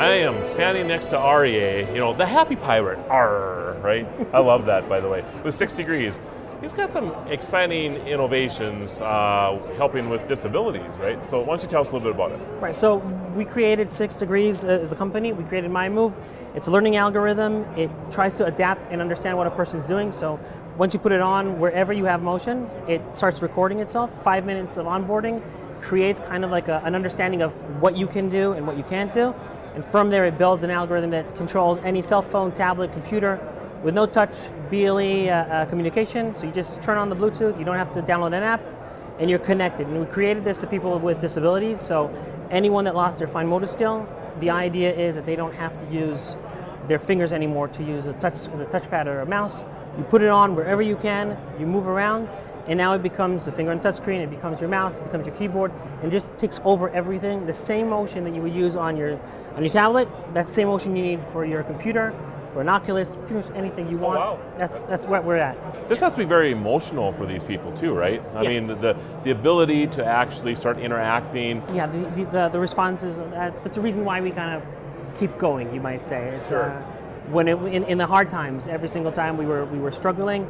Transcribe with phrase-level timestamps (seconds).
[0.00, 4.08] I am standing next to REA, you know, the happy pirate, R, right?
[4.32, 6.18] I love that, by the way, with Six Degrees.
[6.62, 11.26] He's got some exciting innovations uh, helping with disabilities, right?
[11.28, 12.40] So why don't you tell us a little bit about it?
[12.62, 12.96] Right, so
[13.34, 15.34] we created Six Degrees as the company.
[15.34, 16.14] We created MyMove.
[16.54, 17.64] It's a learning algorithm.
[17.76, 20.12] It tries to adapt and understand what a person's doing.
[20.12, 20.40] So
[20.78, 24.24] once you put it on, wherever you have motion, it starts recording itself.
[24.24, 25.42] Five minutes of onboarding
[25.82, 28.82] creates kind of like a, an understanding of what you can do and what you
[28.82, 29.34] can't do.
[29.74, 33.40] And from there, it builds an algorithm that controls any cell phone, tablet, computer
[33.82, 36.34] with no touch BLE uh, uh, communication.
[36.34, 38.60] So you just turn on the Bluetooth, you don't have to download an app,
[39.18, 39.86] and you're connected.
[39.86, 41.80] And we created this to people with disabilities.
[41.80, 42.12] So
[42.50, 44.08] anyone that lost their fine motor skill,
[44.40, 46.36] the idea is that they don't have to use
[46.86, 49.64] their fingers anymore to use a touch, the touchpad or a mouse.
[49.96, 52.28] You put it on wherever you can, you move around,
[52.66, 55.26] and now it becomes the finger on the touchscreen, it becomes your mouse, it becomes
[55.26, 57.46] your keyboard, and just takes over everything.
[57.46, 59.18] The same motion that you would use on your
[59.56, 62.14] on your tablet, that same motion you need for your computer,
[62.50, 64.18] for an Oculus, pretty much anything you want.
[64.18, 64.38] wow.
[64.58, 65.56] That's that's what we're at.
[65.88, 68.22] This has to be very emotional for these people too, right?
[68.34, 68.68] I Yes.
[68.68, 71.62] mean, the, the ability to actually start interacting.
[71.74, 73.18] Yeah, the the, the, the responses.
[73.18, 74.62] That, that's the reason why we kind of
[75.18, 75.74] keep going.
[75.74, 76.70] You might say it's Sure.
[76.70, 76.82] uh,
[77.32, 78.68] when it, in, in the hard times.
[78.68, 80.44] Every single time we were we were struggling,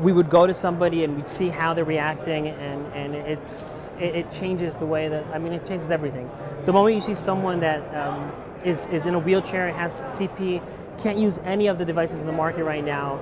[0.00, 4.16] we would go to somebody and we'd see how they're reacting, and and it's it,
[4.16, 6.30] it changes the way that I mean it changes everything.
[6.64, 8.32] The moment you see someone that um,
[8.64, 10.62] is is in a wheelchair, and has CP,
[10.98, 13.20] can't use any of the devices in the market right now,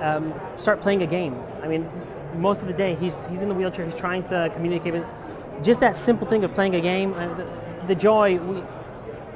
[0.00, 1.36] um, start playing a game.
[1.62, 1.88] I mean,
[2.36, 3.84] most of the day he's he's in the wheelchair.
[3.84, 4.94] He's trying to communicate.
[4.94, 7.46] But just that simple thing of playing a game, uh, the,
[7.86, 8.62] the joy we.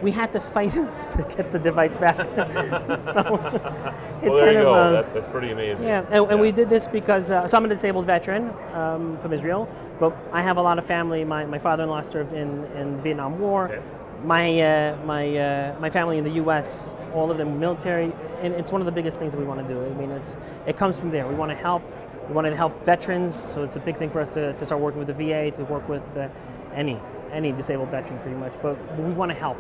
[0.02, 2.16] We had to fight him to get the device back.
[3.02, 3.20] so
[4.22, 5.88] it's well, kind of uh, that, that's pretty amazing.
[5.88, 9.32] yeah, and, and we did this because uh, so I'm a disabled veteran um, from
[9.32, 11.24] Israel, but I have a lot of family.
[11.24, 13.70] My, my father-in-law served in, in the Vietnam War.
[13.70, 13.82] Okay.
[14.24, 16.94] My uh, my uh, my family in the U.S.
[17.12, 19.74] All of them military, and it's one of the biggest things that we want to
[19.74, 19.84] do.
[19.84, 21.28] I mean, it's it comes from there.
[21.28, 21.82] We want to help.
[22.28, 24.80] We want to help veterans, so it's a big thing for us to, to start
[24.80, 26.28] working with the VA, to work with uh,
[26.72, 26.98] any
[27.32, 28.54] any disabled veteran, pretty much.
[28.62, 29.58] But we want to help.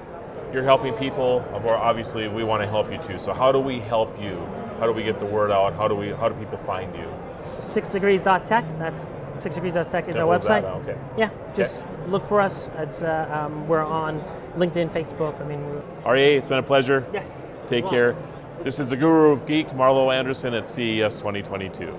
[0.54, 3.18] You're helping people, or obviously we want to help you too.
[3.18, 4.36] So how do we help you?
[4.78, 5.74] How do we get the word out?
[5.74, 6.10] How do we?
[6.10, 7.12] How do people find you?
[7.40, 8.64] Six degrees.tech.
[8.78, 10.62] That's six is our website.
[10.62, 10.96] that, okay.
[11.16, 12.70] Yeah, just look for us.
[12.76, 14.20] It's uh, um, we're on
[14.56, 15.40] LinkedIn, Facebook.
[15.40, 15.82] I mean, we're,
[16.36, 17.04] it's been a pleasure.
[17.12, 17.44] yes.
[17.66, 18.16] Take Well, care.
[18.62, 21.98] This is the Guru of Geek, Marlo Anderson at CES 2022.